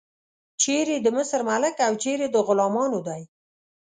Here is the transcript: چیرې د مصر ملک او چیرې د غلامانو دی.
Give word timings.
چیرې 0.61 0.95
د 1.01 1.07
مصر 1.17 1.39
ملک 1.49 1.75
او 1.87 1.93
چیرې 2.03 2.27
د 2.31 2.35
غلامانو 2.47 2.99
دی. 3.07 3.21